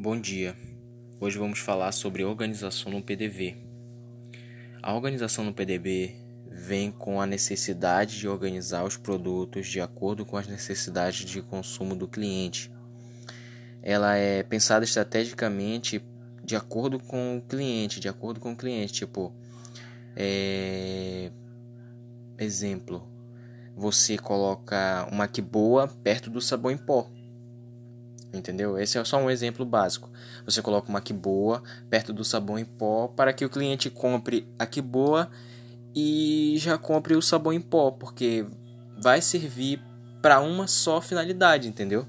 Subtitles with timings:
[0.00, 0.54] Bom dia.
[1.18, 3.56] Hoje vamos falar sobre organização no PDV.
[4.80, 6.14] A organização no PDV
[6.48, 11.96] vem com a necessidade de organizar os produtos de acordo com as necessidades de consumo
[11.96, 12.70] do cliente.
[13.82, 16.00] Ela é pensada estrategicamente
[16.44, 19.34] de acordo com o cliente, de acordo com o cliente, tipo,
[20.14, 21.32] é...
[22.38, 23.02] exemplo,
[23.74, 27.17] você coloca uma que boa perto do sabão em pó
[28.32, 28.78] Entendeu?
[28.78, 30.10] Esse é só um exemplo básico.
[30.44, 34.82] Você coloca uma boa perto do sabão em pó para que o cliente compre a
[34.82, 35.30] boa
[35.94, 38.46] e já compre o sabão em pó, porque
[39.00, 39.82] vai servir
[40.20, 42.06] para uma só finalidade, entendeu?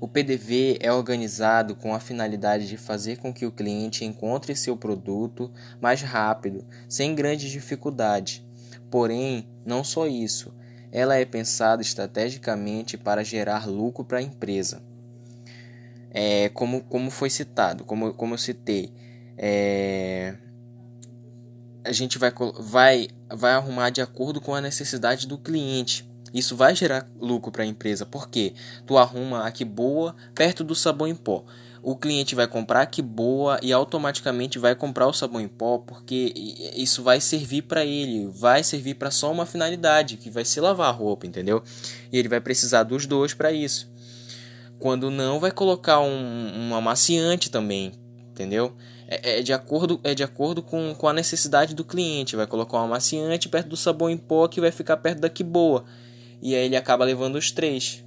[0.00, 4.76] O PDV é organizado com a finalidade de fazer com que o cliente encontre seu
[4.76, 8.42] produto mais rápido, sem grandes dificuldades.
[8.90, 10.52] Porém, não só isso,
[10.92, 14.82] ela é pensada estrategicamente para gerar lucro para a empresa.
[16.10, 18.92] É, como, como foi citado, como, como eu citei,
[19.38, 20.36] é,
[21.82, 26.06] a gente vai, vai, vai arrumar de acordo com a necessidade do cliente.
[26.34, 28.54] Isso vai gerar lucro para a empresa, porque
[28.86, 31.44] tu arruma a que boa perto do sabão em pó
[31.82, 36.32] o cliente vai comprar que boa e automaticamente vai comprar o sabão em pó porque
[36.76, 40.88] isso vai servir para ele, vai servir para só uma finalidade, que vai ser lavar
[40.88, 41.62] a roupa, entendeu?
[42.12, 43.90] E ele vai precisar dos dois para isso.
[44.78, 47.92] Quando não, vai colocar um, um amaciante também,
[48.30, 48.76] entendeu?
[49.08, 52.36] É, é, de acordo, é de acordo com, com a necessidade do cliente.
[52.36, 55.44] Vai colocar um amaciante perto do sabão em pó que vai ficar perto da que
[55.44, 55.84] boa.
[56.40, 58.01] E aí ele acaba levando os três.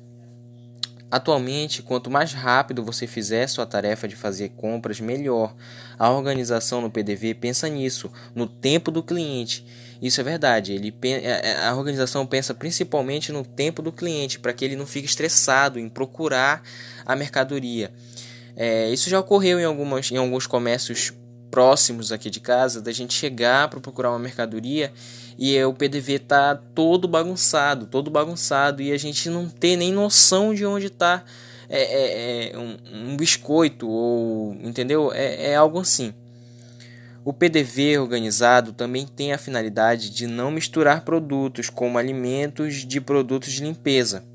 [1.10, 5.56] Atualmente, quanto mais rápido você fizer sua tarefa de fazer compras, melhor.
[5.98, 9.66] A organização no PDV pensa nisso, no tempo do cliente.
[10.02, 10.74] Isso é verdade.
[10.74, 14.86] Ele, é, é, a organização pensa principalmente no tempo do cliente, para que ele não
[14.86, 16.64] fique estressado em procurar
[17.06, 17.94] a mercadoria.
[18.56, 21.14] É, isso já ocorreu em, algumas, em alguns comércios
[21.56, 24.92] próximos aqui de casa, da gente chegar para procurar uma mercadoria
[25.40, 30.54] e o PDV tá todo bagunçado, todo bagunçado e a gente não tem nem noção
[30.54, 31.24] de onde tá
[31.70, 35.14] é, é, é um, um, biscoito ou entendeu?
[35.14, 36.14] É, é algo assim.
[37.24, 43.54] O PDV organizado também tem a finalidade de não misturar produtos como alimentos de produtos
[43.54, 44.26] de limpeza.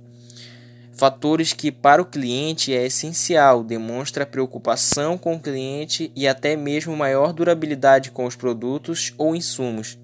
[1.01, 6.95] Fatores que para o cliente é essencial, demonstra preocupação com o cliente e até mesmo
[6.95, 9.97] maior durabilidade com os produtos ou insumos